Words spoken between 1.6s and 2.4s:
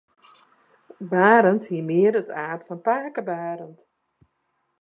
hie mear it